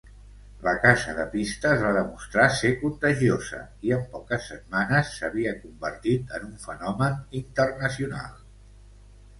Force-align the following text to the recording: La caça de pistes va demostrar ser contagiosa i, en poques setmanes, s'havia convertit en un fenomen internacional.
La 0.67 0.71
caça 0.85 1.11
de 1.17 1.25
pistes 1.33 1.83
va 1.83 1.91
demostrar 1.97 2.45
ser 2.61 2.71
contagiosa 2.79 3.59
i, 3.89 3.93
en 3.99 4.09
poques 4.15 4.49
setmanes, 4.53 5.13
s'havia 5.19 5.53
convertit 5.65 6.35
en 6.39 6.51
un 6.51 6.59
fenomen 6.67 7.23
internacional. 7.45 8.39